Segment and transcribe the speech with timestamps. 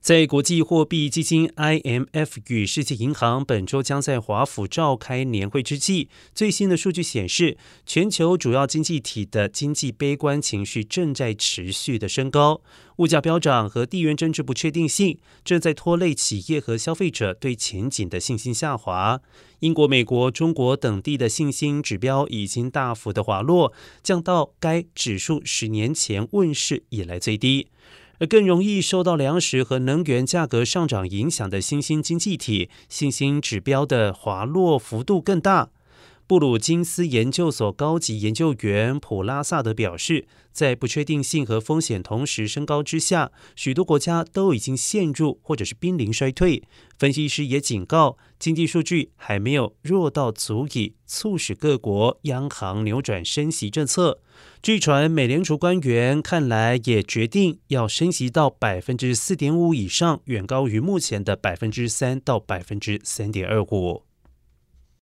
[0.00, 12.62] 在国际货币基金 IMF 与世界银行本周将在华府召开年会之际，最新的数据显示，全球主要经济体的经济悲观情绪正在持续的升高，
[12.96, 19.20] 物价飙涨和地缘政治不确定性正在拖累企业和消费者对前景的信心下滑。
[19.58, 27.68] 英国、美国、中国等地的信心指标已经大幅的滑落，降到该指数十年前问世以来最低。
[28.20, 35.70] 而更容易受到粮食和能源价格上涨影响的新兴经济体，信心指标的滑落幅度更大。
[36.30, 46.62] 布鲁金斯研究所高级研究员普拉萨德表示，在不确定性和风险同时升高之下，许多国家都已经陷入或者是濒临衰退。
[46.96, 54.20] 分析师也警告，经济数据还没有弱到足以促使各国央行扭转升息政策。
[54.62, 64.04] 据传，美联储官员看来也决定要升息到百分之四点五以上，远高于目前的百分之三到百分之三点二五。